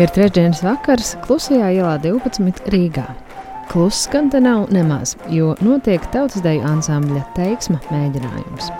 [0.00, 3.04] Ir trešdienas vakars klusajā ielā 12 Rīgā.
[3.68, 8.72] Kluss gan te nav nemaz, jo notiek tautas deju ansambļa teiksma mēģinājums.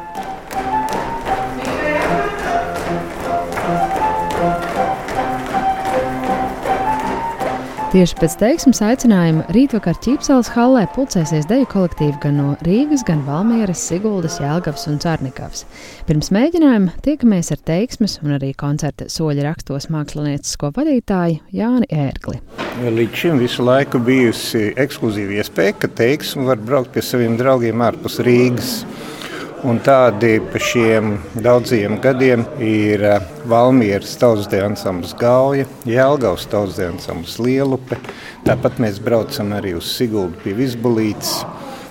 [7.91, 13.83] Tieši pēc teiksmes aicinājuma rītvakar Ķīpseles hallē pulcēsies deju kolektīvi gan no Rīgas, gan Valmieras,
[13.83, 15.65] Siguldas, Jēlgavas un Cārnikavas.
[16.07, 22.39] Pirms mēģinājuma tiekamies ar teiksmes un arī koncerta soļa rakstos māksliniecisko vadītāju Jāni Ērgli.
[22.79, 28.23] Līdz šim visu laiku bijusi ekskluzīva iespēja, ka teiksme var braukt pie saviem draugiem ārpus
[28.23, 28.85] Rīgas.
[29.61, 37.35] Un tādi pa šiem daudziem gadiem ir eh, Valmieras tautsdeja ansamblis Gauja, Jēlgavas tautsdeja ansamblis
[37.45, 37.99] Lielupe.
[38.47, 41.43] Tāpat mēs braucam arī uz Siguldu pie Visbulītes.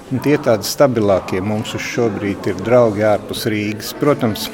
[0.10, 3.94] Un tie tādi stabilākie mums uz šobrīd ir draugi ārpus Rīgas.
[4.02, 4.48] Protams,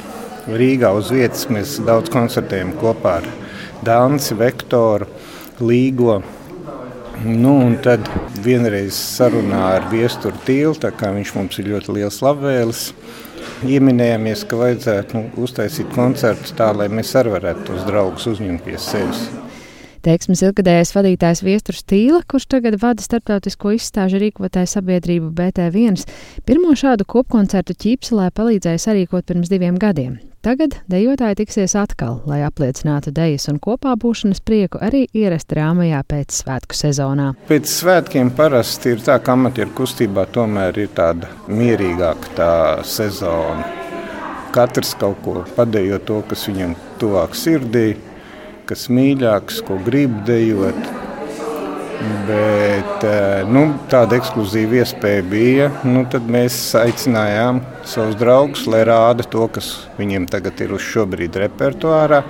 [0.52, 3.30] Rīgā uz vietas mēs daudz koncertējam kopā ar
[3.88, 5.08] Dānci, Vektoru,
[5.64, 6.20] Līgo.
[7.24, 8.10] Nu, un tad
[8.44, 12.82] vienreiz sarunā ar Viesturu Tīlu, tā kā viņš mums ir ļoti liels labvēlis,
[13.64, 18.76] ieminējāmies, ka vajadzētu nu, uztaisīt koncertu tā, lai mēs arī varētu tos draugus uzņemt pie
[18.82, 19.30] sevis.
[20.06, 26.04] Teiksmes ilgadējais vadītājs Viesturs Tīla, kurš tagad vada starptautisko izstāžu rīkotāju sabiedrību BT1,
[26.46, 30.20] pirmo šādu kopkoncertu ķīpselē palīdzēja sarīkot pirms diviem gadiem.
[30.46, 36.38] Tagad dejotāji tiksies atkal, lai apliecinātu dejas un kopā būšanas prieku arī ierast rāmajā pēc
[36.44, 37.32] svētku sezonā.
[37.50, 43.66] Pēc svētkiem parasti ir tā, ka amatieru kustībā tomēr ir tāda mierīgāka tā sezona.
[44.54, 47.96] Katrs kaut ko padejo to, kas viņam tuvāk sirdī
[48.70, 50.80] kas mīļāks, ko grib dejot.
[52.28, 55.70] Bet eh, nu, tāda ekskluzīva iespēja bija.
[55.88, 61.40] Nu, tad mēs aicinājām savus draugus, lai rāda to, kas viņiem tagad ir uz šobrīd
[61.46, 62.22] repertuārā.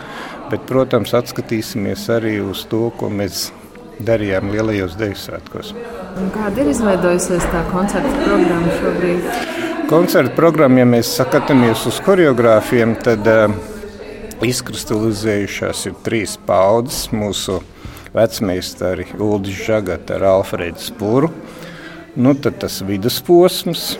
[0.51, 3.49] Bet, protams, atskatīsimies arī uz to, ko mēs
[4.05, 5.71] darījām lielajos deju svētkos.
[6.35, 9.29] Kāda ir izveidojusies tā koncerta programma šobrīd?
[9.89, 13.57] Koncerta programma, ja mēs skatāmies uz choreogrāfiem, tad uh,
[14.43, 17.07] izkristalizējušās ir trīs paudzes.
[17.15, 17.61] Mūsu
[18.15, 21.31] vecmeistari Ulrichs Žagata ar Alfredu Spuru.
[22.15, 23.95] Nu, tad tas vidusposms.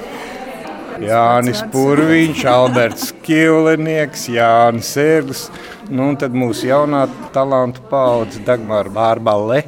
[1.03, 5.41] Jānis Pūraņš, Alberts Kjēlnieks, Jānis Sērlis.
[5.89, 7.03] Nu, un tad mūsu jaunā
[7.35, 9.65] talantu paudze Dagmāra Bārbale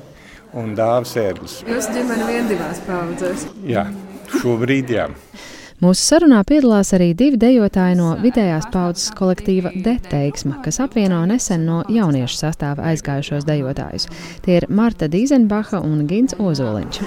[0.56, 1.60] un Dāvis Sērlis.
[1.68, 3.46] Jūs ģimene vien divās paudzēs?
[3.68, 3.90] Jā,
[4.40, 5.10] šobrīd jā.
[5.78, 11.84] Mūsu sarunā piedalās arī divi dejotāji no vidējās paudzes kolektīva Deteiksma, kas apvieno nesen no
[11.94, 14.08] jauniešu sastāva aizgājušos dejotājus.
[14.42, 17.00] Tie ir Marta Dīzenbacha un Gins Ozoliņš.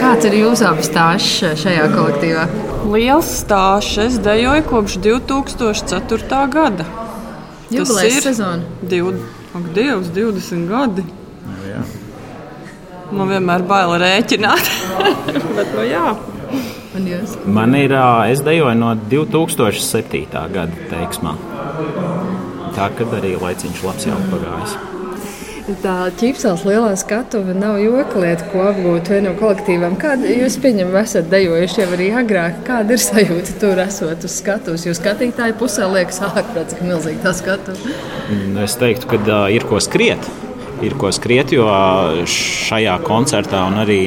[0.00, 2.48] Kāds ir jūsu abi stāsts šajā kolektīvā?
[2.90, 3.94] Liels stāsts.
[4.08, 6.42] Es dejoju kopš 2004.
[6.50, 6.90] gada.
[7.70, 8.66] Jubilejas sezona.
[8.82, 9.12] Div,
[9.54, 11.06] ak, Dievs, 20 gadi.
[11.46, 11.86] Nu, jā.
[13.14, 14.72] Man vienmēr bail rēķināt.
[15.60, 16.08] Bet, nu, jā.
[17.46, 17.92] Man ir,
[18.30, 20.26] es dejoju no 2007.
[20.32, 21.36] gada teiksmā.
[22.76, 24.76] Tā kad arī laiciņš labs jau pagājis.
[25.82, 29.96] Tā ķīpsels lielā skatuve nav joka lieta, ko apgūt vienam kolektīvam.
[29.98, 32.60] Kāda jūs pieņemat, esat dejojuši jau arī agrāk?
[32.68, 34.86] Kāda ir sajūta tur esot uz skatuves?
[34.86, 37.96] Jūs skatītāji pusē liekas ārprāt, cik milzīgi tā skatuve.
[38.62, 40.30] Es teiktu, ka uh, ir ko skriet
[40.84, 41.66] ir ko skriet, jo
[42.28, 44.00] šajā koncertā un arī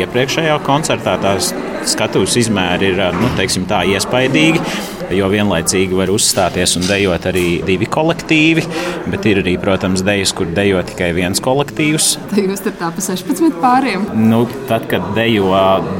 [0.00, 1.52] iepriekšējā koncertā tās
[1.88, 3.30] skatuves izmēri ir nu,
[3.68, 4.62] tā, iespaidīgi.
[5.16, 8.64] Jo vienlaicīgi var uzstāties un dejot arī divi kolektīvi,
[9.08, 12.10] bet ir arī, protams, dejas, kur dejo tikai viens kolektīvs.
[12.34, 14.04] Tad jūs tur tā pa 16 pāriem?
[14.20, 15.54] Nu, tad, kad dejo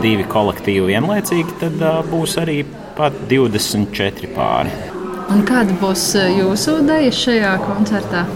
[0.05, 2.61] divi kolektīvi vienlaicīgi, tad uh, būs arī
[2.99, 4.77] pat 24 pāri.
[5.33, 8.27] Un kāda būs jūsu deja šajā koncertā?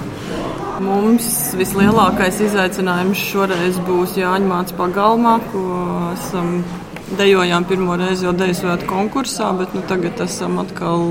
[0.83, 5.63] Mums vislielākais izaicinājums šoreiz būs Jāņa Mācis pagalmā, ko
[6.11, 6.57] esam
[7.19, 11.05] dejojām pirmo reizi jau deju svētku konkursā, bet nu, tagad esam atkal,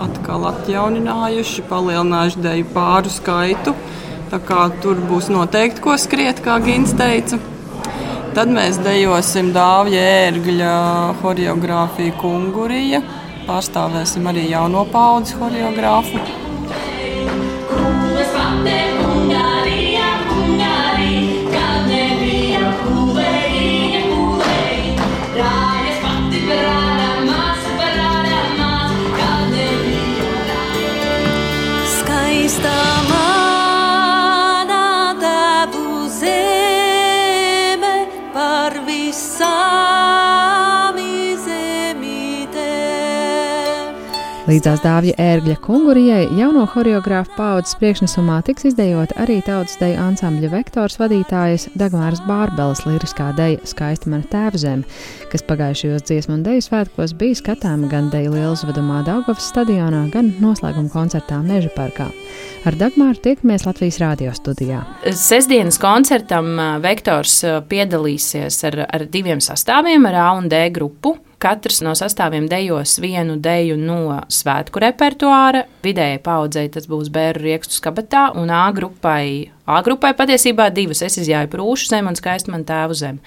[0.00, 3.76] atkal atjauninājuši, palielinājuši deju pāru skaitu.
[4.30, 7.40] Tā kā tur būs noteikti ko skriet, kā Gins teica.
[8.36, 10.76] Tad mēs dejosim Dāvija ērgļa
[11.20, 13.02] choreogrāfiju Kungurija.
[13.48, 16.49] Pārstāvēsim arī jauno paudzi choreogrāfu.
[44.50, 50.98] Līdzās dāvja ērgļa kungurijai jauno horeogrāfu paudzes priekšnesumā tiks izdejota arī tautas deju ansambļa vektors
[50.98, 54.82] vadītājas Dagmāras Bārbeles liriskā deja Skaista mana tēvzeme,
[55.30, 60.90] kas pagājušajos dziesmu un deju svētkos bija skatāma gan deju lieluzvedumā Daugavas stadionā, gan noslēguma
[60.90, 62.10] koncertā Meža parkā.
[62.66, 64.82] Ar Dagmāru tiekamies Latvijas radio studijā.
[65.14, 67.38] Sesdienas koncertam Vektors
[67.70, 71.20] piedalīsies ar, ar diviem sastāviem, ar A un D grupu.
[71.40, 75.62] Katrs no sastāviem dejos vienu deju no svētku repertuāra.
[75.80, 81.02] Vidējai paudzei tas būs bērnu riekstu skabatā, un A grupai A grupai patiesībā divas.
[81.06, 83.20] Es izjāju prūšu zemi un skaistu man tēvu zemi.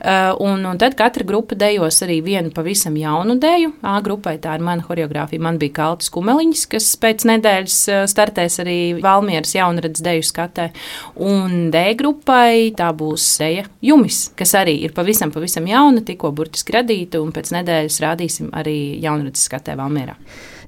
[0.00, 3.72] Uh, un, un tad katra grupa dejos arī vienu pavisam jaunu deju.
[3.86, 5.42] A grupai tā ir mana choreogrāfija.
[5.42, 10.68] Man bija Kaltis Kumeliņš, kas pēc nedēļas uh, startēs arī Valmieras jaunradas deju skatē.
[11.24, 16.76] Un D grupai tā būs deja Jumis, kas arī ir pavisam, pavisam jauna, tikko burtiski
[16.76, 20.16] radīta, un pēc nedēļas rādīsim arī jaunradas skatē Valmierā.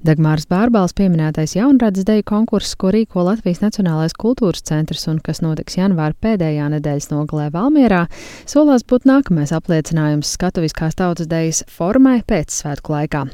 [0.06, 5.78] Dagmāras Bārbāls pieminētais jaunradas deju konkurss, ko rīko Latvijas Nacionālais kultūras centrs un kas notiks
[5.80, 8.04] janvāra pēdējā nedēļas nogalē Valmierā,
[8.46, 13.26] solās būt nākamais apliecinājums skatuviskās tautas dejas formai pēc svētku laikā.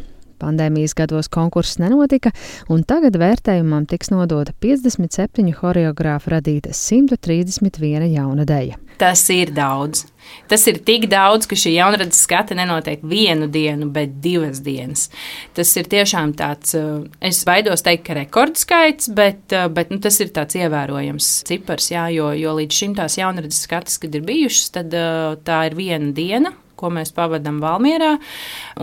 [0.45, 2.35] Pandēmijas gados konkurss nenotika,
[2.69, 8.79] un tagad vērtējumam tiks nodota 57 choreogrāfu radīta 131 jauna deja.
[8.99, 10.05] Tas ir daudz.
[10.49, 15.09] Tas ir tik daudz, ka šī jaunradas skata nenotiek vienu dienu, bet divas dienas.
[15.57, 20.21] Tas ir tiešām tāds, eh, es baidos teikt, ka rekordskaits, bet, eh, bet nu, tas
[20.21, 24.71] ir tāds ievērojams cipars, jā, jo, jo līdz šim tās jaunradas skatas, kad ir bijušas,
[24.71, 26.55] tad eh, tā ir viena diena
[26.85, 28.13] ko mēs pavadām Valmjerā.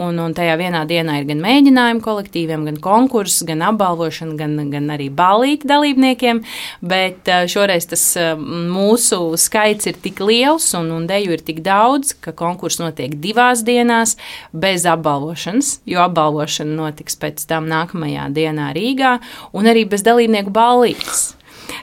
[0.02, 4.90] Un, un tajā vienā dienā ir gan mēģinājumi kolektīviem, gan konkurss, gan apbalvošana, gan, gan
[4.96, 6.42] arī balīti dalībniekiem.
[6.82, 8.06] Bet šoreiz tas
[8.42, 13.66] mūsu skaits ir tik liels un, un deju ir tik daudz, ka konkurss notiek divās
[13.68, 14.18] dienās
[14.54, 19.18] bez apbalvošanas, jo apbalvošana notiks pēc tam nākamajā dienā Rīgā,
[19.54, 21.41] un arī bez dalībnieku balītes.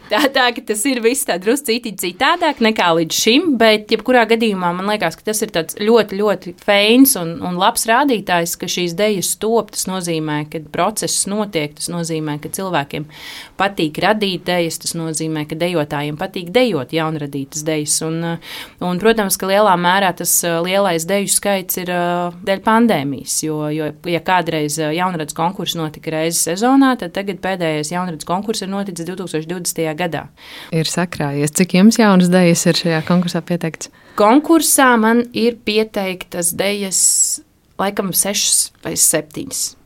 [0.08, 4.70] Tā, tā ka tas ir viss tā drusku citādāk nekā līdz šim, bet jebkurā gadījumā
[4.76, 9.34] man liekas, ka tas ir ļoti, ļoti feins un, un labs rādītājs, ka šīs idejas
[9.40, 9.74] top.
[9.74, 13.04] Tas nozīmē, ka process notiek, tas nozīmē, ka cilvēkiem
[13.60, 17.98] patīk radīt idejas, tas nozīmē, ka dejotājiem patīk dejot jaunradītas idejas.
[18.06, 18.38] Un,
[18.80, 23.60] un, protams, ka lielā mērā tas uh, lielais deju skaits ir uh, dēļ pandēmijas, jo,
[23.74, 28.72] jo ja kādreiz uh, jaunradas konkurss notika reizes sezonā, tad tagad pēdējais jaunradas konkurss ir
[28.72, 29.67] noticis 2020
[29.98, 30.26] gadā.
[30.74, 31.54] Ir sakrājies.
[31.54, 33.92] Cik jums jaunas idejas ir šajā konkursā pieteikts?
[34.18, 37.00] Konkursā man ir pieteiktas idejas
[37.78, 39.77] laikam sešas vai septiņas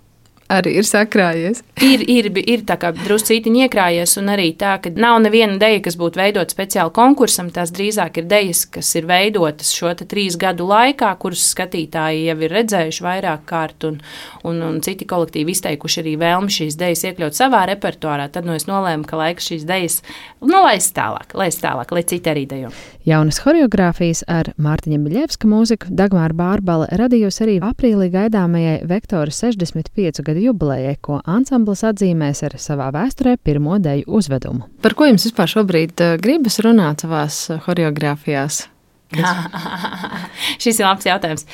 [0.50, 1.62] arī ir sakrājies.
[1.82, 5.96] ir, ir, ir tā kā druscītiņi iekrājies, un arī tā, ka nav neviena deja, kas
[6.00, 7.50] būtu veidota speciāli konkursam.
[7.54, 12.56] Tās drīzāk ir dejas, kas ir veidotas šo trīs gadu laikā, kuras skatītāji jau ir
[12.56, 14.00] redzējuši vairāk kārt, un,
[14.48, 18.28] un, un citi kolektīvi izteikuši arī vēlmi šīs dejas iekļaut savā repertuārā.
[18.32, 20.00] Tad nu, es nolēmu, ka laiks šīs dejas
[20.40, 22.72] nu, laist tālāk, laist tālāk, lai citi arī dejo.
[23.08, 30.41] Jaunas horeogrāfijas ar Mārtiņa Miļevska mūziku Dagmāra Bārbala radījusi arī aprīlī gaidāmajai Vektora 65 gadu
[30.48, 34.68] jubilejai, ko ansamblis atzīmēs ar savā vēsturē pirmo deju uzvedumu.
[34.82, 38.66] Par ko jums vispār šobrīd eh, gribas runāt savās horeogrāfijās?
[40.62, 41.46] Šis ir labs jautājums.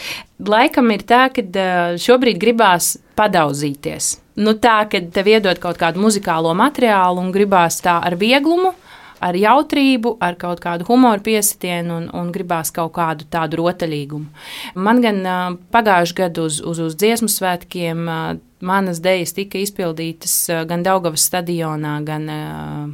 [0.46, 4.16] Laikam ir tā, ka eh, šobrīd gribās padauzīties.
[4.38, 8.70] Nu, tā, kad tev iedod kaut kādu muzikālo materiālu un gribās tā ar vieglumu,
[9.18, 14.28] ar jautrību, ar kaut kādu humoru piesitienu un, un gribās kaut kādu tādu rotaļīgumu.
[14.78, 15.18] Man gan
[15.74, 18.06] pagājušajā gadā uz, uz, uz dziesmu svētkiem
[18.60, 22.88] manas dejas tika izpildītas uh, gan Daugavas stadionā, gan uh,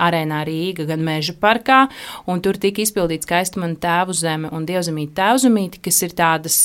[0.00, 1.84] arēnā Rīga, gan Meža parkā.
[2.44, 6.58] Tur tika izpildīts skaisti man tēvu zeme un dievzemīte tēvzemīte, kas ir tādas,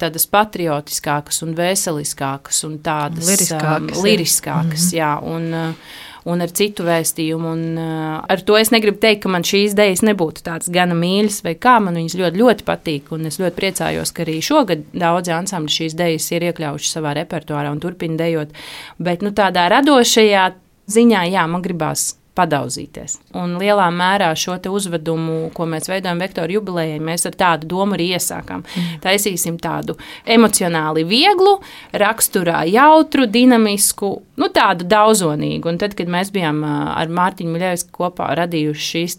[0.00, 3.98] tādas patriotiskākas un veseliskākas un tādas liriskākas.
[3.98, 4.96] Um, liriskākas mm -hmm.
[5.00, 5.98] jā, un, uh,
[6.28, 7.52] un ar citu vēstījumu.
[7.54, 11.40] Un, uh, ar to es negribu teikt, ka man šīs idejas nebūtu tādas gana mīļas,
[11.46, 13.10] vai kā man viņas ļoti, ļoti patīk.
[13.16, 17.72] Un es ļoti priecājos, ka arī šogad daudzi ansambļi šīs idejas ir iekļaujuši savā repertuārā
[17.72, 18.56] un turpina dejot.
[19.00, 20.48] Bet nu, tādā radošajā
[20.90, 23.16] ziņā, jā, man gribās padauzīties.
[23.38, 28.10] Un lielā mērā šo uzvedumu, ko mēs veidojam vektoru jubilejai, mēs ar tādu domu arī
[28.16, 28.62] iesākām.
[28.64, 28.98] Mm.
[29.04, 29.96] Taisīsim tādu
[30.28, 31.58] emocionāli vieglu,
[31.92, 35.70] raksturā jautru, dinamisku, nu, tādu daudzonīgu.
[35.70, 39.18] Un tad, kad mēs bijām ar Mārtiņu Miļēvisku kopā radījuši šīs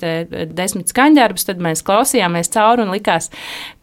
[0.55, 3.29] desmit skaņdarbus, tad mēs klausījāmies cauri un likās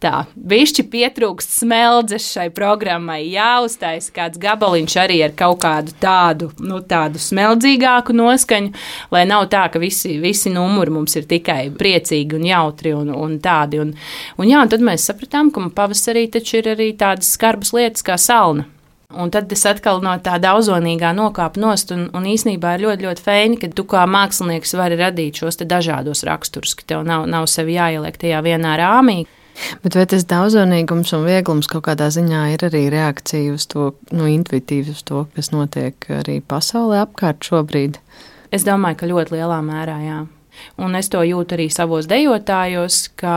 [0.03, 6.81] tā, bišķi pietrūkst smeldzes šai programmai, jāuztais kāds gabaliņš arī ar kaut kādu tādu, nu,
[6.85, 8.73] tādu smeldzīgāku noskaņu,
[9.19, 13.37] lai nav tā, ka visi, visi numuri mums ir tikai priecīgi un jautri un, un
[13.43, 13.83] tādi.
[13.83, 13.93] Un,
[14.39, 18.17] un, jā, un tad mēs sapratām, ka pavasarī taču ir arī tādas skarbas lietas kā
[18.19, 18.67] salna.
[19.09, 23.23] Un tad es atkal no tā daudzonīgā nokāpu nost, un, un īsnībā ir ļoti, ļoti
[23.25, 27.73] feini, ka tu kā mākslinieks vari radīt šos dažādos raksturus, ka tev nav, nav sevi
[27.79, 29.23] jāieliek tajā vienā rāmī.
[29.81, 34.29] Bet vai tas daudzonīgums un vieglums kaut kādā ziņā ir arī reakcija uz to, nu,
[34.29, 37.97] intuitīvi uz to, kas notiek arī pasaulē apkārt šobrīd?
[38.51, 40.19] Es domāju, ka ļoti lielā mērā jā.
[40.79, 43.33] Un es to jūtu arī savos dejotājos, ka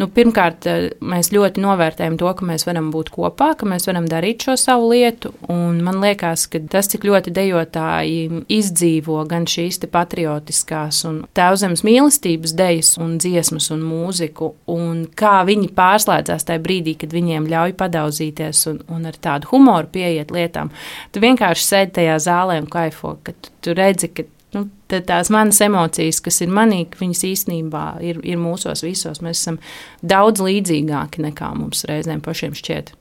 [0.00, 0.66] nu, pirmkārt
[1.04, 4.90] mēs ļoti novērtējam to, ka mēs varam būt kopā, ka mēs varam darīt šo savu
[4.92, 5.32] lietu.
[5.48, 12.94] Man liekas, ka tas, cik ļoti dejotāji izdzīvo gan šīs patriotiskās un tēvzemes mīlestības dejas
[13.00, 18.82] un dziesmas un mūziku, un kā viņi pārslēdzās tajā brīdī, kad viņiem ļauj padauzīties un,
[18.94, 20.72] un ar tādu humoru pieiet lietām.
[21.12, 24.26] Tu vienkārši sēdi tajā zālē un kaifo, ka tu, tu redzi, ka
[24.56, 29.22] nu, tās manas emocijas, kas ir manī, viņas īstenībā ir, ir mūsos visos.
[29.24, 29.58] Mēs esam
[30.00, 32.94] daudz līdzīgāki nekā mums reizēm pašiem šķiet.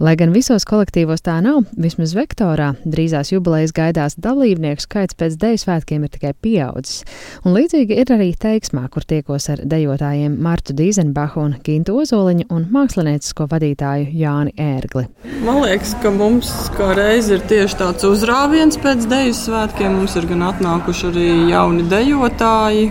[0.00, 5.58] Lai gan visos kolektīvos tā nav, vismaz vektorā drīzās jubilejas gaidās dalībnieku skaits pēc deju
[5.60, 7.02] svētkiem ir tikai pieaudzis.
[7.44, 12.64] Un līdzīgi ir arī teiksmā, kur tiekos ar dejotājiem Martu Dīzenbachu un Gintu Ozoliņu un
[12.72, 15.02] māksliniecisko vadītāju Jāni Ērgli.
[15.44, 19.98] Man liekas, ka mums kā reiz ir tieši tāds uzrāviens pēc deju svētkiem.
[19.98, 22.88] Mums ir gan atnākuši arī jauni dejotāji,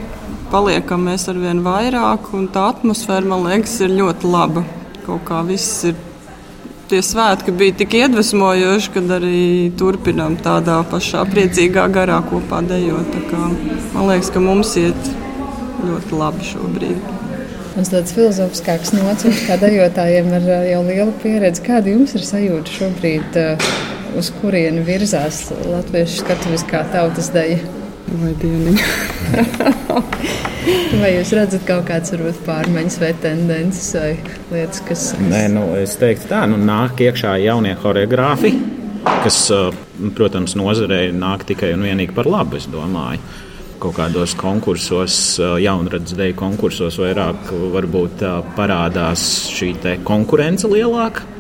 [0.54, 4.64] paliekam mēs ar vien vairāk, un tā atmosfēra, man liekas, ir ļoti laba.
[5.08, 5.98] Kaut kā viss ir
[6.90, 9.44] tie svētki bija tik iedvesmojoši, ka arī
[9.80, 13.16] turpinām tādā pašā priecīgā garā kopā dejot.
[13.94, 15.12] Man liekas, ka mums iet
[15.86, 17.16] ļoti labi šobrīd.
[17.76, 21.64] Tas tāds filozofiskāks nocīms, kā dejotājiem ar jau lielu pieredzi.
[21.70, 23.42] Kāda jums ir sajūta šobrīd,
[24.20, 27.79] uz kurieni virzās latviešu skatuviskā tautas deja?
[28.10, 28.86] Vai dieniņa?
[31.00, 34.10] Vai jūs redzat kaut kādas varbūt, pārmaiņas vai tendences vai
[34.52, 35.04] lietas, kas.
[35.22, 38.52] Nē, nu, es teiktu, tā nu, nāk iekšā jaunie choreogrāfi,
[39.24, 39.38] kas,
[40.18, 43.22] protams, nozarei nāk tikai un vienīgi par labu, es domāju.
[43.80, 45.16] Kaut kādos konkursos,
[45.64, 48.26] jaunradas dēļ konkursos, vairāk varbūt
[48.58, 49.24] parādās
[49.56, 49.72] šī
[50.08, 51.39] konkurence lielāka.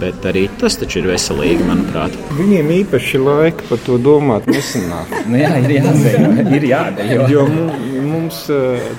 [0.00, 2.14] Bet arī tas taču ir veselīgi, manuprāt.
[2.34, 5.12] Viņiem īpaši laika par to domāt nesanāk.
[5.30, 6.30] nu, jā, ir jādejo.
[6.58, 7.28] Ir jādejo.
[7.30, 7.44] jo
[8.08, 8.40] mums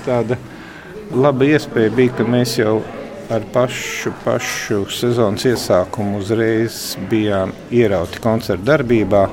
[0.08, 0.40] tāda
[1.12, 2.80] laba iespēja bija, ka mēs jau
[3.30, 9.26] ar pašu, pašu sezonas iesākumu uzreiz bijām ierauti koncertu darbībā.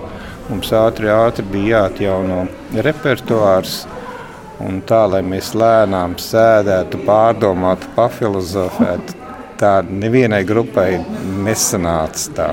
[0.49, 2.47] Mums ātri, ātri bija jāatjauno
[2.85, 3.83] repertuārs.
[4.63, 9.22] Un tā, lai mēs lēnām sēdētu, pārdomātu, pafilozofētu,
[9.63, 10.97] tā nevienai grupai
[11.47, 12.29] nesanāca.
[12.37, 12.49] Tā.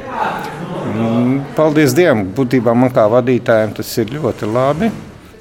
[0.89, 2.28] Mm, paldies Dievam!
[2.36, 4.92] Būtībā man kā vadītājiem tas ir ļoti labi.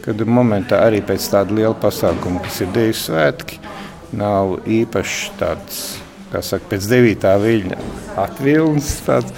[0.05, 3.59] Kad momentā arī pēc tāda liela pasākuma, kas ir Dieva svētki,
[4.17, 5.81] nav īpaši tāds,
[6.33, 7.27] kā saka, pēc 9.
[7.43, 7.81] viļņa
[8.23, 8.95] atvilnis.
[9.05, 9.35] Tāds,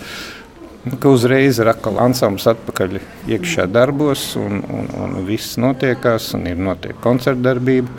[0.86, 3.00] nu, ka uzreiz ir atkal ansamblis atpakaļ
[3.34, 7.90] iekšā darbos, un, un, un viss notiekās, un ir notiek koncertdarbība.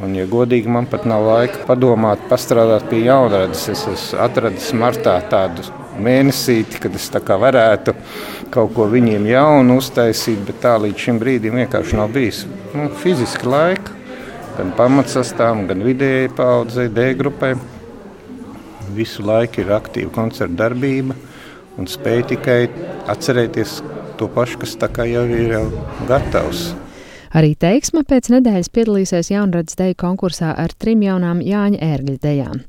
[0.00, 3.66] Un, ja godīgi, man pat nav laika padomāt, pastrādāt pie jaunradas.
[3.68, 5.66] Es esmu atradis martā tādu
[6.00, 7.92] mēnesīti, kad es varētu
[8.52, 13.48] kaut ko viņiem jaunu uztaisīt, bet tā līdz šim brīdim vienkārši nav bijis nu, fiziski
[13.48, 13.98] laika.
[14.56, 17.54] Gan pamatsastāvam, gan vidējai paudzei, D grupai.
[18.92, 21.16] Visu laiku ir aktīva koncerta darbība
[21.80, 22.58] un spēj tikai
[23.12, 23.80] atcerēties
[24.20, 24.76] to pašu, kas
[25.08, 25.66] jau ir jau
[26.08, 26.72] gatavs.
[27.32, 32.60] Arī teiksma pēc nedēļas piedalīsies jaunradas deju konkursā ar trim jaunām Jāņa ērgļa dejām.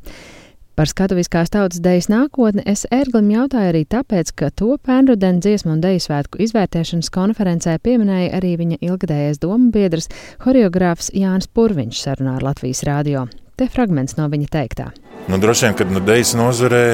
[0.74, 5.84] Par skatuviskās tautas dejas nākotni es ērglim jautāju arī tāpēc, ka to pērnrudenu dziesmu un
[5.84, 10.10] deju svētku izvērtēšanas konferencē pieminēja arī viņa ilgadējais domu biedrs,
[10.48, 13.28] horeogrāfs Jānis Purviņš sarunā ar Latvijas rādio.
[13.54, 14.90] Te fragments no viņa teiktā.
[15.28, 16.88] Nu, droši vien, kad nu, dejas nozarē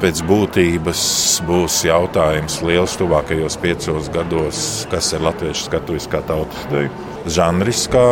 [0.00, 1.02] pēc būtības
[1.44, 6.88] būs jautājums liels tuvākajos piecos gados, kas ir latviešu skatuviskā tautas deja.
[7.28, 8.06] Žanriskā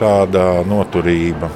[0.00, 1.50] tāda noturība.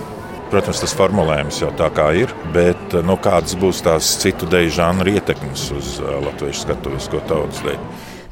[0.52, 5.16] Protams, tas formulējums jau tā kā ir, bet nu, kādas būs tās citu deju žanru
[5.16, 7.80] ietekmes uz latviešu skatuvisko tautas deju?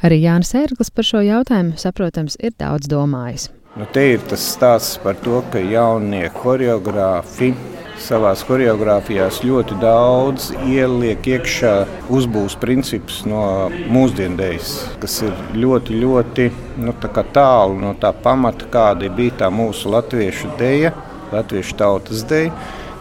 [0.05, 3.49] Arī Jānis Ērglis par šo jautājumu, saprotams, ir daudz domājis.
[3.81, 7.55] Nu, te ir tas stāsts par to, ka jaunie choreogrāfi
[8.03, 11.75] savā choreogrāfijā ļoti daudz ieliek iekšā
[12.13, 14.73] uzbūves principus no mūsdiendejas,
[15.03, 16.49] kas ir ļoti, ļoti
[16.85, 16.95] nu,
[17.35, 20.95] tālu no tā pamata, kāda bija tā mūsu latviešu deja,
[21.33, 22.55] latviešu tautas deja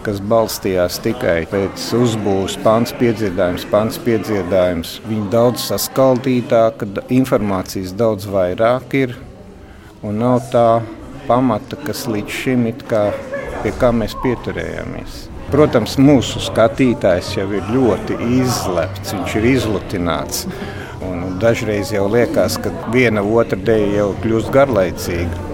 [0.03, 4.97] kas balstījās tikai pēc uzbūves, pants piedziedājums, pants piedziedājums.
[5.07, 9.15] Viņi daudz saskaldītāka, informācijas daudz vairāk ir
[10.03, 10.67] un nav tā
[11.29, 12.83] pamata, kas līdz šim ir
[13.63, 15.23] pie kā mēs pieturējāmies.
[15.53, 20.45] Protams, mūsu skatītājs jau ir ļoti izlepts, viņš ir izlutināts.
[21.03, 25.49] Un dažreiz jau liekas, ka viena otra dēļ jau kļūst garlaicīga.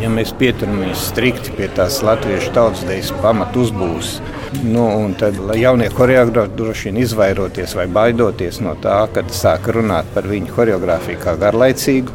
[0.00, 4.14] Ja mēs pieturamies strikti pie tās latviešu tautsdejas pamatu uzbūves,
[4.64, 4.84] nu,
[5.18, 10.50] tad jaunie choreogrāfi droši vien izvairoties vai baidoties no tā, kad sāk runāt par viņu
[10.56, 12.14] choreogrāfiju kā garlaicīgu,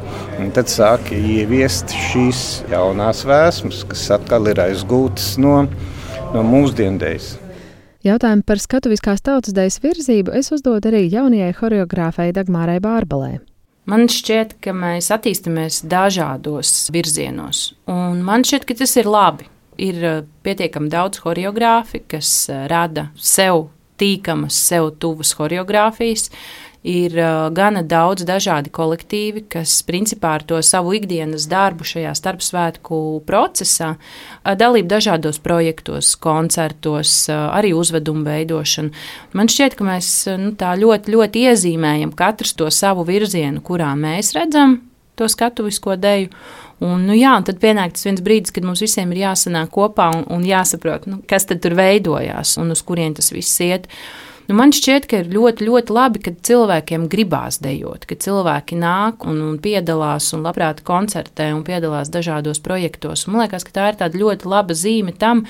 [0.55, 5.63] tad sāk ieviest šīs jaunās vēsmas, kas atkal ir aizgūtas no,
[6.35, 7.35] no mūsdiendejas.
[8.05, 13.39] Jautājumu par skatuviskās tautsdejas virzību es uzdodu arī jaunajai choreogrāfai Dagmārai Bārbalē.
[13.89, 19.49] Man šķiet, ka mēs attīstāmies dažādos virzienos, un man šķiet, ka tas ir labi.
[19.81, 26.29] Ir eh, pietiekami daudz choreogrāfi, kas eh, rada sev tīkamas, sev tuvas choreogrāfijas,
[26.85, 32.99] ir uh, gana daudz dažādi kolektīvi, kas principā ar to savu ikdienas darbu šajā starpsvētku
[33.25, 33.95] procesā
[34.45, 38.93] dalību dažādos projektos, koncertos, arī uzvedumu veidošanu.
[39.33, 44.35] Man šķiet, ka mēs nu, tā ļoti, ļoti iezīmējam katrs to savu virzienu, kurā mēs
[44.37, 44.83] redzam
[45.15, 46.29] to skatuvisko deju.
[46.83, 50.09] Un, nu, jā, un tad pienāk tas viens brīdis, kad mums visiem ir jāsanāk kopā
[50.17, 53.87] un, un jāsaprot, nu, kas tad tur veidojās un uz kurien tas viss iet.
[54.45, 59.23] Nu, man šķiet, ka ir ļoti, ļoti labi, ka cilvēkiem gribās dejot, ka cilvēki nāk
[59.25, 63.25] un, un piedalās un labprāt koncertē un piedalās dažādos projektos.
[63.25, 65.45] Un man liekas, ka tā ir tāda ļoti laba zīme tam,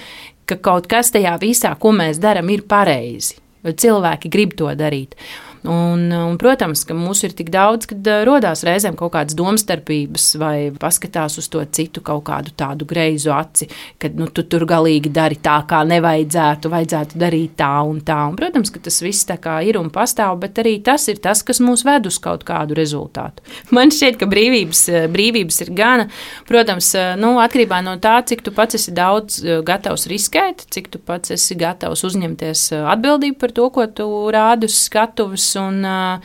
[0.48, 3.42] ka kaut kas tajā visā, ko mēs darām, ir pareizi.
[3.66, 5.18] Cilvēki grib to darīt.
[5.66, 10.28] Un, un, protams, ka mums ir tik daudz, ka uh, radās reizēm kaut kādas domstarpības,
[10.42, 13.68] vai paskatās uz to citu kaut kādu tādu greizu aci,
[14.02, 18.20] ka nu, tu tur galīgi dari tā, kā nevajadzētu, vajadzētu darīt tā un tā.
[18.30, 21.42] Un, protams, ka tas viss tā kā ir un pastāv, bet arī tas ir tas,
[21.46, 23.46] kas mūs ved uz kaut kādu rezultātu.
[23.76, 26.08] Man šķiet, ka brīvības, uh, brīvības ir gana.
[26.46, 31.34] Protams, nu, atkarībā no tā, cik tu pats esi daudz gatavs riskēt, cik tu pats
[31.34, 36.20] esi gatavs uzņemties atbildību par to, ko tu rādi uz skatuves un uh,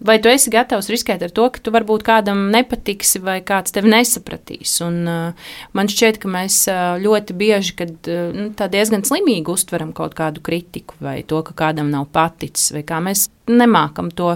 [0.00, 3.92] vai tu esi gatavs riskēt ar to, ka tu varbūt kādam nepatiksi vai kāds tevi
[3.92, 4.78] nesapratīs.
[4.86, 9.92] Un, uh, man šķiet, ka mēs uh, ļoti bieži, kad uh, nu, diezgan slimīgi uztveram
[9.96, 14.34] kaut kādu kritiku vai to, ka kādam nav paticis, vai kā mēs nemākam to,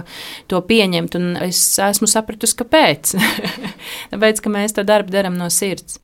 [0.51, 1.15] to pieņemt.
[1.19, 3.15] Un es esmu sapratusi, kāpēc.
[4.11, 5.99] Tāpēc, ka mēs to darbu darām no sirds.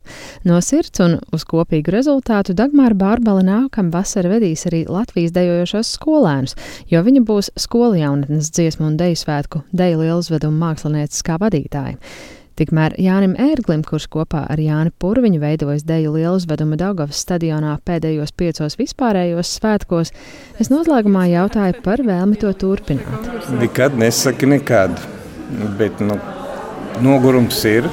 [0.48, 6.56] No sirds un uz kopīgu rezultātu Dagmāra Bārbala nākamā vasara vedīs arī Latvijas dejojošos skolēnus,
[6.92, 11.98] jo viņa būs skolu jaunatnes dziesmu un deju svētku deju lieluzvedumu mākslinieces kā vadītāja.
[12.60, 18.76] Tikmēr Jānim Ērglim, kurš kopā ar Jāni Purviņu veidojas deju lieluzvedumu Daugavas stadionā pēdējos piecos
[18.78, 20.12] vispārējos svētkos,
[20.62, 23.32] es noslēgumā jautāju par vēlmi to turpināt.
[23.56, 25.00] Nekad nesaki nekad,
[25.80, 26.20] bet nu,
[27.02, 27.88] nogurums ir,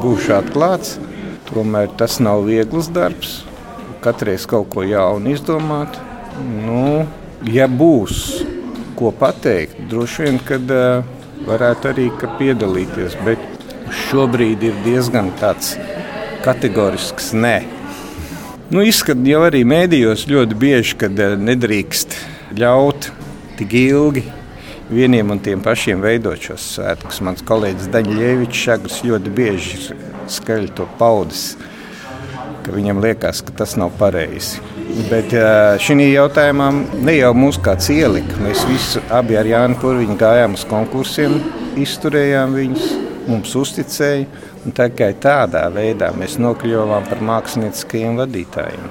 [0.00, 0.96] būšu atklāts,
[1.52, 3.42] tomēr tas nav viegls darbs,
[4.04, 6.00] katreiz kaut ko jaunu izdomāt.
[6.42, 7.04] Nu,
[7.46, 8.24] ja būs
[8.98, 11.06] ko pateikt, droši vien, kad uh,
[11.46, 12.06] varētu arī
[12.38, 13.42] piedalīties, bet
[14.08, 15.76] šobrīd ir diezgan tāds
[16.44, 17.58] kategorisks nē.
[18.68, 22.18] Nu, Izskatās jau arī mēdījos ļoti bieži, kad eh, nedrīkst
[22.58, 23.08] ļaut
[23.56, 24.26] tik ilgi
[24.90, 27.22] vieniem un tiem pašiem veidot šos svētkus.
[27.24, 29.80] Mans kolēģis Daņļievičs Šagrs ļoti bieži
[30.28, 31.54] skaļi to paudis,
[32.68, 34.60] ka viņam liekas, ka tas nav pareizi.
[35.08, 35.32] Bet
[35.80, 36.68] šī jautājumā
[37.00, 38.36] ne jau mūsu kāds ielika.
[38.44, 41.38] Mēs visi abi ar Jānu Purviņu gājām uz konkursiem,
[41.80, 42.88] izturējām viņus
[43.28, 44.26] mums uzticēja.
[44.68, 48.90] Tikai tādā veidā mēs nokļuvām par mākslinieckajiem vadītājiem.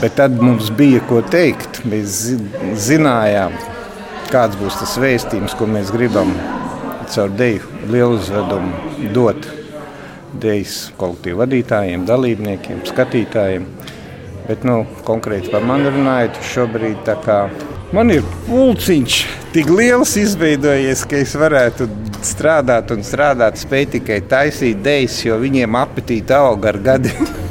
[0.00, 1.82] Bet tad mums bija ko teikt.
[1.88, 2.22] Mēs
[2.86, 3.56] zinājām,
[4.32, 6.32] kāds būs tas vēstījums, ko mēs gribam
[7.12, 9.55] caur deju lielu uzvedumu dot
[10.40, 13.66] dejas kolektīvu vadītājiem, dalībniekiem, skatītājiem.
[14.46, 17.08] Bet nu, konkrēti par mani runājot, šobrīd
[17.96, 19.16] man ir pulciņš
[19.54, 21.88] tik liels izveidojies, ka es varētu
[22.26, 27.26] strādāt un strādāt, spēj tikai taisīt dēļus, jo viņiem apetīte aug ar gadiem.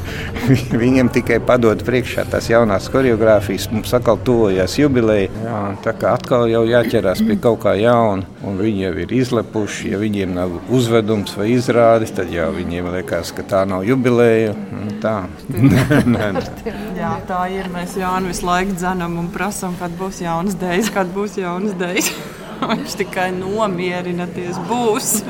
[0.82, 3.68] Viņiem tikai padod priekšā tās jaunās choreogrāfijas.
[3.72, 5.30] Mums atkal tuvojas jubileja.
[5.42, 8.26] Jā, tā kā atkal jau jāķerās pie kaut kā jauna.
[8.46, 9.92] Un viņi jau ir izlepuši.
[9.92, 14.54] Ja viņiem nav uzvedums vai izrādes, tad jau viņiem liekas, ka tā nav jubileja.
[15.02, 15.16] Tā.
[17.00, 17.70] Jā, tā ir.
[17.74, 22.14] Mēs Jānu visu laiku dzenam un prasām, kad būs jaunas dēļas, kad būs jaunas dēļas.
[22.70, 25.20] Viņš tikai nomierināties būs.